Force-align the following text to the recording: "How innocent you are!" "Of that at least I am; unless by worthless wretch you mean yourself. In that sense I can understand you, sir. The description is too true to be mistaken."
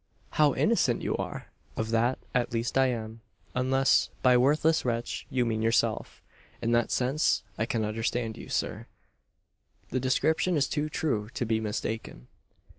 "How 0.31 0.55
innocent 0.55 1.03
you 1.03 1.15
are!" 1.17 1.51
"Of 1.77 1.91
that 1.91 2.17
at 2.33 2.51
least 2.53 2.75
I 2.75 2.87
am; 2.87 3.21
unless 3.53 4.09
by 4.23 4.35
worthless 4.35 4.83
wretch 4.83 5.27
you 5.29 5.45
mean 5.45 5.61
yourself. 5.61 6.23
In 6.59 6.71
that 6.71 6.89
sense 6.89 7.43
I 7.55 7.67
can 7.67 7.85
understand 7.85 8.35
you, 8.35 8.49
sir. 8.49 8.87
The 9.91 9.99
description 9.99 10.57
is 10.57 10.67
too 10.67 10.89
true 10.89 11.29
to 11.35 11.45
be 11.45 11.59
mistaken." 11.59 12.25